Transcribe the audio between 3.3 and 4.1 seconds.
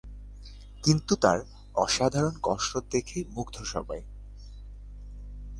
মুগ্ধ সবাই।